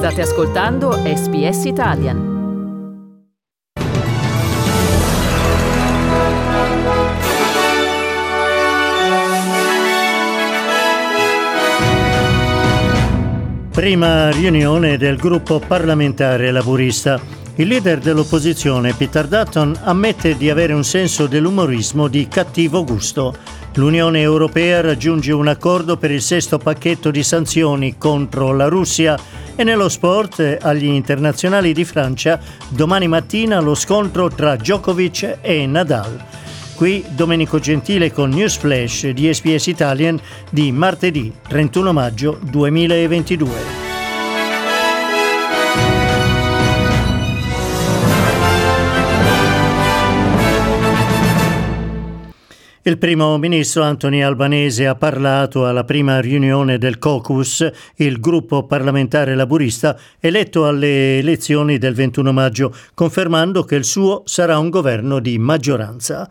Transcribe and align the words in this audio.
State 0.00 0.22
ascoltando 0.22 0.92
SBS 0.92 1.64
Italian. 1.66 2.38
Prima 13.70 14.30
riunione 14.30 14.96
del 14.96 15.18
gruppo 15.18 15.58
parlamentare 15.58 16.50
laburista. 16.50 17.20
Il 17.56 17.68
leader 17.68 17.98
dell'opposizione, 17.98 18.94
Peter 18.94 19.26
Dutton, 19.26 19.80
ammette 19.82 20.34
di 20.38 20.48
avere 20.48 20.72
un 20.72 20.82
senso 20.82 21.26
dell'umorismo 21.26 22.08
di 22.08 22.26
cattivo 22.26 22.84
gusto. 22.84 23.36
L'Unione 23.74 24.22
Europea 24.22 24.80
raggiunge 24.80 25.32
un 25.32 25.46
accordo 25.46 25.98
per 25.98 26.10
il 26.10 26.22
sesto 26.22 26.56
pacchetto 26.56 27.10
di 27.10 27.22
sanzioni 27.22 27.98
contro 27.98 28.54
la 28.54 28.68
Russia 28.68 29.18
e 29.60 29.64
nello 29.64 29.90
sport 29.90 30.56
agli 30.62 30.86
internazionali 30.86 31.74
di 31.74 31.84
Francia 31.84 32.40
domani 32.68 33.08
mattina 33.08 33.60
lo 33.60 33.74
scontro 33.74 34.30
tra 34.30 34.56
Djokovic 34.56 35.36
e 35.42 35.66
Nadal. 35.66 36.18
Qui 36.74 37.04
Domenico 37.10 37.58
Gentile 37.58 38.10
con 38.10 38.30
News 38.30 38.56
Flash 38.56 39.08
di 39.08 39.30
SPS 39.30 39.66
Italian 39.66 40.18
di 40.48 40.72
martedì 40.72 41.30
31 41.46 41.92
maggio 41.92 42.38
2022. 42.40 43.79
Il 52.82 52.96
primo 52.96 53.36
ministro 53.36 53.82
Anthony 53.82 54.22
Albanese 54.22 54.86
ha 54.86 54.94
parlato 54.94 55.66
alla 55.66 55.84
prima 55.84 56.18
riunione 56.18 56.78
del 56.78 56.98
caucus, 56.98 57.70
il 57.96 58.18
gruppo 58.20 58.64
parlamentare 58.64 59.34
laburista 59.34 59.98
eletto 60.18 60.66
alle 60.66 61.18
elezioni 61.18 61.76
del 61.76 61.92
21 61.92 62.32
maggio, 62.32 62.74
confermando 62.94 63.64
che 63.64 63.74
il 63.74 63.84
suo 63.84 64.22
sarà 64.24 64.56
un 64.56 64.70
governo 64.70 65.18
di 65.18 65.36
maggioranza. 65.36 66.26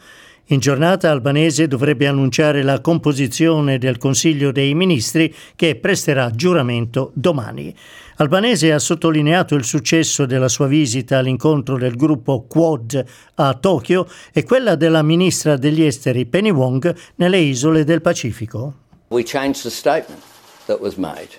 In 0.51 0.59
giornata 0.59 1.11
Albanese 1.11 1.67
dovrebbe 1.67 2.07
annunciare 2.07 2.63
la 2.63 2.81
composizione 2.81 3.77
del 3.77 3.99
Consiglio 3.99 4.51
dei 4.51 4.73
Ministri 4.73 5.31
che 5.55 5.75
presterà 5.75 6.31
giuramento 6.31 7.11
domani. 7.13 7.71
Albanese 8.15 8.73
ha 8.73 8.79
sottolineato 8.79 9.53
il 9.53 9.63
successo 9.63 10.25
della 10.25 10.47
sua 10.47 10.65
visita 10.65 11.19
all'incontro 11.19 11.77
del 11.77 11.95
gruppo 11.95 12.47
Quad 12.47 13.05
a 13.35 13.53
Tokyo 13.53 14.07
e 14.33 14.43
quella 14.43 14.73
della 14.73 15.03
ministra 15.03 15.55
degli 15.55 15.83
esteri 15.83 16.25
Penny 16.25 16.49
Wong 16.49 16.95
nelle 17.17 17.37
isole 17.37 17.83
del 17.83 18.01
Pacifico. 18.01 18.73
We 19.09 19.21
changed 19.21 19.61
the 19.61 19.69
statement 19.69 20.23
that 20.65 20.79
was 20.79 20.95
made 20.95 21.29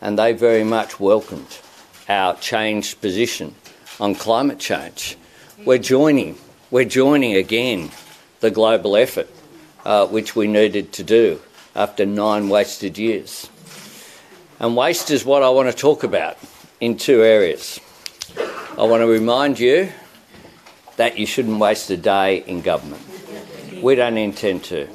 and 0.00 0.18
they 0.18 0.34
very 0.34 0.64
much 0.64 1.00
welcomed 1.00 1.48
our 2.10 2.36
changed 2.38 2.98
position 3.00 3.54
on 4.00 4.14
climate 4.14 4.58
change. 4.58 5.16
We're 5.64 5.80
joining, 5.80 6.36
we're 6.68 6.86
joining 6.86 7.36
again 7.36 7.88
the 8.40 8.50
global 8.50 8.96
effort 8.96 9.28
uh, 9.84 10.06
which 10.06 10.36
we 10.36 10.46
needed 10.46 10.92
to 10.92 11.02
do 11.02 11.40
after 11.74 12.04
nine 12.04 12.48
wasted 12.48 12.98
years. 12.98 13.48
And 14.58 14.76
waste 14.76 15.10
is 15.10 15.24
what 15.24 15.42
I 15.42 15.48
want 15.50 15.70
to 15.70 15.76
talk 15.76 16.02
about 16.02 16.36
in 16.80 16.96
two 16.96 17.22
areas. 17.22 17.80
I 18.78 18.84
want 18.84 19.02
to 19.02 19.06
remind 19.06 19.58
you 19.58 19.90
that 20.96 21.18
you 21.18 21.26
shouldn't 21.26 21.58
waste 21.58 21.90
a 21.90 21.96
day 21.96 22.44
in 22.46 22.60
government. 22.60 23.02
We 23.82 23.94
don't 23.94 24.18
intend 24.18 24.64
to. 24.64 24.88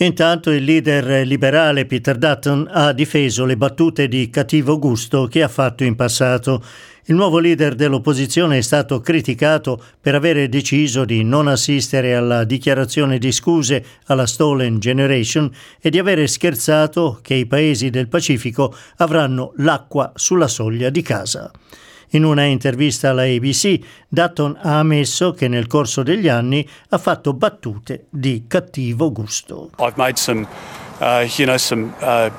Intanto 0.00 0.52
il 0.52 0.62
leader 0.62 1.26
liberale 1.26 1.84
Peter 1.84 2.16
Dutton 2.16 2.68
ha 2.70 2.92
difeso 2.92 3.44
le 3.44 3.56
battute 3.56 4.06
di 4.06 4.30
cattivo 4.30 4.78
gusto 4.78 5.26
che 5.26 5.42
ha 5.42 5.48
fatto 5.48 5.82
in 5.82 5.96
passato. 5.96 6.62
Il 7.06 7.16
nuovo 7.16 7.40
leader 7.40 7.74
dell'opposizione 7.74 8.58
è 8.58 8.60
stato 8.60 9.00
criticato 9.00 9.82
per 10.00 10.14
avere 10.14 10.48
deciso 10.48 11.04
di 11.04 11.24
non 11.24 11.48
assistere 11.48 12.14
alla 12.14 12.44
dichiarazione 12.44 13.18
di 13.18 13.32
scuse 13.32 13.84
alla 14.04 14.26
Stolen 14.26 14.78
Generation 14.78 15.50
e 15.80 15.90
di 15.90 15.98
avere 15.98 16.28
scherzato 16.28 17.18
che 17.20 17.34
i 17.34 17.46
paesi 17.46 17.90
del 17.90 18.06
Pacifico 18.06 18.72
avranno 18.98 19.52
l'acqua 19.56 20.12
sulla 20.14 20.48
soglia 20.48 20.90
di 20.90 21.02
casa. 21.02 21.50
In 22.10 22.24
una 22.24 22.44
intervista 22.44 23.10
alla 23.10 23.22
ABC, 23.22 23.78
Dutton 24.08 24.58
ha 24.62 24.78
ammesso 24.78 25.32
che 25.32 25.48
nel 25.48 25.66
corso 25.66 26.02
degli 26.02 26.28
anni 26.28 26.66
ha 26.88 26.98
fatto 26.98 27.34
battute 27.34 28.06
di 28.08 28.44
cattivo 28.46 29.12
gusto. 29.12 29.70
I've 29.78 29.96
made 29.96 30.16
some, 30.16 30.46
uh, 31.00 31.26
you 31.36 31.44
know, 31.44 31.58
some 31.58 31.92
uh, 32.00 32.30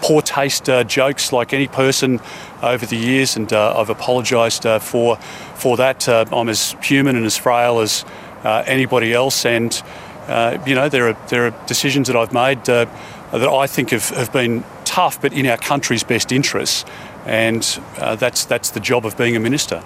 poor 0.00 0.22
taste 0.22 0.68
uh, 0.68 0.82
jokes 0.84 1.32
like 1.32 1.52
any 1.52 1.68
person 1.68 2.20
over 2.62 2.86
the 2.86 2.96
years, 2.96 3.36
and 3.36 3.52
uh, 3.52 3.78
I've 3.78 3.90
apologised 3.90 4.66
uh, 4.66 4.78
for 4.78 5.16
for 5.54 5.76
that. 5.76 6.08
Uh, 6.08 6.24
I'm 6.32 6.48
as 6.48 6.74
human 6.82 7.16
and 7.16 7.24
as 7.24 7.36
frail 7.36 7.80
as 7.80 8.04
anybody 8.44 9.12
else, 9.12 9.44
and 9.44 9.72
you 10.66 10.74
know 10.74 10.88
there 10.88 11.08
are 11.08 11.16
there 11.28 11.46
are 11.46 11.54
decisions 11.66 12.08
that 12.08 12.16
I've 12.16 12.32
made 12.32 12.64
that 12.64 12.88
I 13.48 13.66
think 13.66 13.90
have, 13.90 14.08
have 14.10 14.32
been 14.32 14.64
tough, 14.84 15.20
but 15.20 15.32
in 15.32 15.46
our 15.46 15.56
country's 15.56 16.02
best 16.02 16.32
interests. 16.32 16.84
And 17.24 17.80
uh, 17.98 18.16
that's, 18.16 18.44
that's 18.46 18.70
the 18.70 18.80
job 18.80 19.04
of 19.04 19.16
being 19.16 19.36
a 19.36 19.40
minister. 19.40 19.82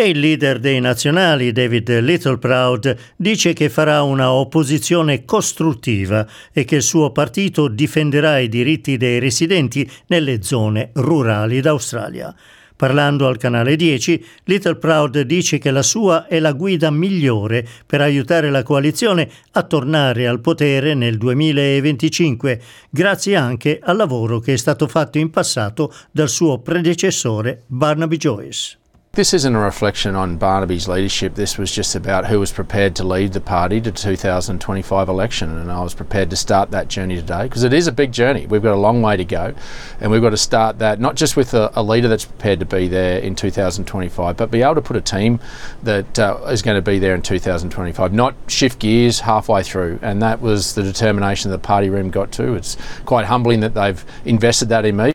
E 0.00 0.10
il 0.10 0.20
leader 0.20 0.60
dei 0.60 0.78
nazionali, 0.78 1.50
David 1.50 1.98
Littleproud, 1.98 2.96
dice 3.16 3.52
che 3.52 3.68
farà 3.68 4.02
una 4.02 4.30
opposizione 4.30 5.24
costruttiva 5.24 6.24
e 6.52 6.64
che 6.64 6.76
il 6.76 6.82
suo 6.82 7.10
partito 7.10 7.66
difenderà 7.66 8.38
i 8.38 8.48
diritti 8.48 8.96
dei 8.96 9.18
residenti 9.18 9.90
nelle 10.06 10.40
zone 10.42 10.90
rurali 10.92 11.60
d'Australia. 11.60 12.32
Parlando 12.78 13.26
al 13.26 13.38
canale 13.38 13.74
10, 13.74 14.24
Little 14.44 14.76
Proud 14.76 15.22
dice 15.22 15.58
che 15.58 15.72
la 15.72 15.82
sua 15.82 16.28
è 16.28 16.38
la 16.38 16.52
guida 16.52 16.92
migliore 16.92 17.66
per 17.84 18.00
aiutare 18.00 18.50
la 18.50 18.62
coalizione 18.62 19.28
a 19.50 19.64
tornare 19.64 20.28
al 20.28 20.38
potere 20.38 20.94
nel 20.94 21.18
2025, 21.18 22.60
grazie 22.88 23.34
anche 23.34 23.80
al 23.82 23.96
lavoro 23.96 24.38
che 24.38 24.52
è 24.52 24.56
stato 24.56 24.86
fatto 24.86 25.18
in 25.18 25.30
passato 25.30 25.92
dal 26.12 26.28
suo 26.28 26.60
predecessore 26.60 27.64
Barnaby 27.66 28.16
Joyce. 28.16 28.78
This 29.18 29.34
isn't 29.34 29.56
a 29.56 29.58
reflection 29.58 30.14
on 30.14 30.36
Barnaby's 30.36 30.86
leadership. 30.86 31.34
This 31.34 31.58
was 31.58 31.72
just 31.72 31.96
about 31.96 32.26
who 32.26 32.38
was 32.38 32.52
prepared 32.52 32.94
to 32.94 33.04
lead 33.04 33.32
the 33.32 33.40
party 33.40 33.80
to 33.80 33.90
2025 33.90 35.08
election, 35.08 35.58
and 35.58 35.72
I 35.72 35.82
was 35.82 35.92
prepared 35.92 36.30
to 36.30 36.36
start 36.36 36.70
that 36.70 36.86
journey 36.86 37.16
today 37.16 37.42
because 37.42 37.64
it 37.64 37.72
is 37.72 37.88
a 37.88 37.92
big 37.92 38.12
journey. 38.12 38.46
We've 38.46 38.62
got 38.62 38.74
a 38.74 38.78
long 38.78 39.02
way 39.02 39.16
to 39.16 39.24
go, 39.24 39.54
and 40.00 40.12
we've 40.12 40.22
got 40.22 40.30
to 40.30 40.36
start 40.36 40.78
that 40.78 41.00
not 41.00 41.16
just 41.16 41.36
with 41.36 41.52
a, 41.52 41.72
a 41.74 41.82
leader 41.82 42.06
that's 42.06 42.26
prepared 42.26 42.60
to 42.60 42.64
be 42.64 42.86
there 42.86 43.18
in 43.18 43.34
2025, 43.34 44.36
but 44.36 44.52
be 44.52 44.62
able 44.62 44.76
to 44.76 44.82
put 44.82 44.94
a 44.94 45.00
team 45.00 45.40
that 45.82 46.16
uh, 46.16 46.38
is 46.50 46.62
going 46.62 46.76
to 46.76 46.90
be 46.90 47.00
there 47.00 47.16
in 47.16 47.22
2025, 47.22 48.12
not 48.12 48.36
shift 48.46 48.78
gears 48.78 49.18
halfway 49.18 49.64
through. 49.64 49.98
And 50.00 50.22
that 50.22 50.40
was 50.40 50.76
the 50.76 50.84
determination 50.84 51.50
the 51.50 51.58
party 51.58 51.90
room 51.90 52.10
got 52.10 52.30
to. 52.34 52.54
It's 52.54 52.76
quite 53.04 53.26
humbling 53.26 53.58
that 53.62 53.74
they've 53.74 54.04
invested 54.24 54.68
that 54.68 54.84
in 54.84 54.96
me. 54.96 55.12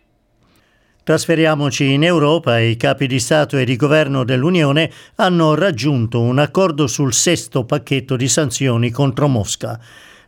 Trasferiamoci 1.03 1.91
in 1.91 2.05
Europa 2.05 2.59
e 2.59 2.69
i 2.69 2.77
capi 2.77 3.07
di 3.07 3.19
Stato 3.19 3.57
e 3.57 3.65
di 3.65 3.75
governo 3.75 4.23
dell'Unione 4.23 4.89
hanno 5.15 5.53
raggiunto 5.53 6.21
un 6.21 6.39
accordo 6.39 6.87
sul 6.87 7.11
sesto 7.11 7.65
pacchetto 7.65 8.15
di 8.15 8.29
sanzioni 8.29 8.89
contro 8.89 9.27
Mosca. 9.27 9.77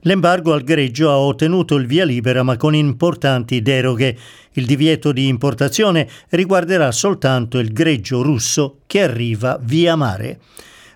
L'embargo 0.01 0.51
al 0.51 0.65
greggio 0.65 1.09
ha 1.09 1.17
ottenuto 1.17 1.75
il 1.75 1.85
via 1.85 2.03
libera 2.03 2.43
ma 2.43 2.57
con 2.57 2.75
importanti 2.75 3.61
deroghe. 3.61 4.17
Il 4.51 4.65
divieto 4.65 5.13
di 5.13 5.29
importazione 5.29 6.09
riguarderà 6.31 6.91
soltanto 6.91 7.57
il 7.57 7.71
greggio 7.71 8.21
russo 8.21 8.79
che 8.85 9.01
arriva 9.01 9.57
via 9.61 9.95
mare. 9.95 10.41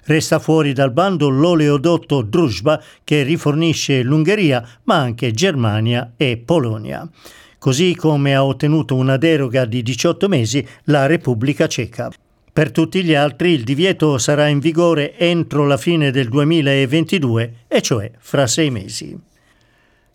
Resta 0.03 0.39
fuori 0.39 0.73
dal 0.73 0.91
bando 0.91 1.29
l'oleodotto 1.29 2.21
Druzhba 2.21 2.83
che 3.05 3.23
rifornisce 3.23 4.03
l'Ungheria 4.03 4.61
ma 4.83 4.95
anche 4.95 5.31
Germania 5.31 6.15
e 6.17 6.35
Polonia 6.35 7.09
così 7.59 7.95
come 7.95 8.33
ha 8.33 8.43
ottenuto 8.43 8.95
una 8.95 9.17
deroga 9.17 9.65
di 9.65 9.83
18 9.83 10.27
mesi 10.27 10.65
la 10.85 11.05
Repubblica 11.05 11.67
Ceca. 11.67 12.11
Per 12.51 12.71
tutti 12.71 13.03
gli 13.03 13.13
altri 13.13 13.51
il 13.51 13.63
divieto 13.63 14.17
sarà 14.17 14.47
in 14.47 14.59
vigore 14.59 15.15
entro 15.17 15.67
la 15.67 15.77
fine 15.77 16.09
del 16.09 16.29
2022, 16.29 17.53
e 17.67 17.81
cioè 17.81 18.11
fra 18.17 18.47
sei 18.47 18.71
mesi. 18.71 19.17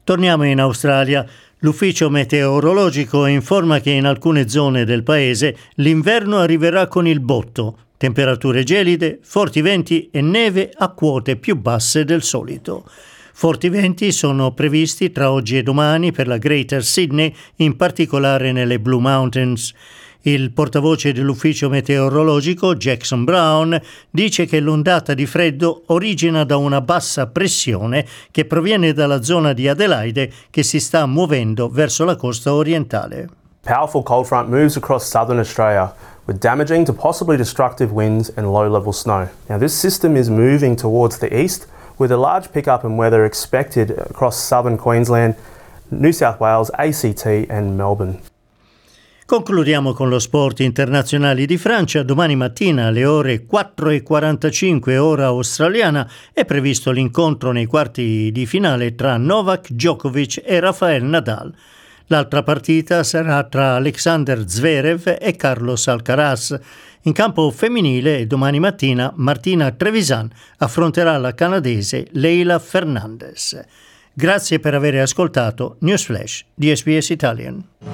Torniamo 0.03 0.45
in 0.45 0.61
Australia. 0.61 1.27
L'ufficio 1.61 2.11
meteorologico 2.11 3.25
informa 3.25 3.81
che 3.81 3.91
in 3.91 4.05
alcune 4.05 4.49
zone 4.49 4.85
del 4.85 5.03
paese 5.03 5.57
l'inverno 5.77 6.37
arriverà 6.37 6.89
con 6.89 7.07
il 7.07 7.21
botto, 7.21 7.79
temperature 7.97 8.65
gelide, 8.65 9.21
forti 9.23 9.63
venti 9.63 10.11
e 10.11 10.21
neve 10.21 10.71
a 10.77 10.89
quote 10.89 11.37
più 11.37 11.57
basse 11.57 12.05
del 12.05 12.23
solito. 12.23 12.85
Forti 13.37 13.69
venti 13.69 14.13
sono 14.13 14.53
previsti 14.53 15.11
tra 15.11 15.33
oggi 15.33 15.59
e 15.59 15.65
domani 15.65 16.13
per 16.13 16.29
la 16.29 16.39
Greater 16.39 16.85
Sydney, 16.85 17.35
in 17.57 17.77
particolare 17.77 18.53
nelle 18.53 18.79
Blue 18.79 19.01
Mountains. 19.01 19.75
Il 20.21 20.53
portavoce 20.53 21.13
dell'ufficio 21.13 21.69
meteorologico 21.69 22.77
Jackson 22.77 23.25
Brown 23.25 23.79
dice 24.09 24.47
che 24.47 24.61
l'ondata 24.61 25.15
di 25.15 25.27
freddo 25.27 25.83
origina 25.87 26.45
da 26.45 26.57
una 26.57 26.81
bassa 26.81 27.27
pressione 27.27 28.07
che 28.31 28.45
proviene 28.45 28.93
dalla 28.93 29.21
zona 29.21 29.53
di 29.53 29.67
Adelaide 29.67 30.31
che 30.49 30.63
si 30.63 30.79
sta 30.79 31.05
muovendo 31.05 31.69
verso 31.69 32.05
la 32.05 32.15
costa 32.15 32.55
orientale. 32.55 33.29
Powerful 33.63 34.05
cold 34.05 34.27
front 34.27 34.49
moves 34.49 34.77
across 34.77 35.09
southern 35.09 35.41
Australia 35.41 35.93
with 36.27 36.39
damaging 36.39 36.87
to 36.87 36.93
possibly 36.93 37.37
destructive 37.37 37.93
winds 37.93 38.31
and 38.37 38.47
low 38.47 38.71
level 38.71 38.93
snow. 38.93 39.29
Now, 39.49 39.59
this 39.59 39.77
system 39.77 40.17
is 40.17 40.29
moving 40.29 40.77
towards 40.77 41.19
the 41.19 41.35
east 41.35 41.67
with 41.99 42.11
a 42.11 42.17
large 42.17 42.51
pickup 42.53 42.85
in 42.85 42.97
weather 42.97 43.25
expected 43.25 43.91
across 43.91 44.37
southern 44.37 44.77
Queensland, 44.77 45.35
New 45.91 46.13
South 46.13 46.41
Wales, 46.41 46.71
ACT, 46.79 47.27
and 47.49 47.77
Melbourne. 47.77 48.21
Concludiamo 49.27 49.95
con 49.95 50.11
lo 50.11 50.19
sport 50.19 50.61
internazionali 50.61 51.47
di 51.47 51.57
Francia. 51.57 52.03
Domani 52.03 52.37
mattina 52.37 52.89
alle 52.89 53.07
ore 53.07 53.47
4.45 53.51 54.97
ora 54.99 55.27
australiana 55.27 56.07
è 56.31 56.45
previsto 56.45 56.91
l'incontro 56.91 57.51
nei 57.51 57.65
quarti 57.65 58.31
di 58.31 58.45
finale 58.45 58.95
tra 58.95 59.17
Novak 59.17 59.71
Djokovic 59.71 60.43
e 60.45 60.61
Rafael 60.61 61.05
Nadal. 61.05 61.55
L'altra 62.09 62.43
partita 62.43 63.03
sarà 63.03 63.43
tra 63.45 63.77
Alexander 63.77 64.47
Zverev 64.47 65.17
e 65.19 65.37
Carlos 65.37 65.87
Alcaraz. 65.89 66.59
In 67.03 67.13
campo 67.13 67.51
femminile 67.51 68.27
domani 68.27 68.61
mattina 68.61 69.13
Martina 69.17 69.71
Trevisan 69.71 70.31
affronterà 70.59 71.17
la 71.17 71.35
canadese 71.35 72.07
Leila 72.13 72.59
Fernandez. 72.59 73.59
Grazie 74.13 74.61
per 74.61 74.75
aver 74.75 75.01
ascoltato 75.01 75.77
News 75.81 76.05
Flash 76.05 76.45
di 76.55 76.75
SBS 76.75 77.09
Italian. 77.09 77.94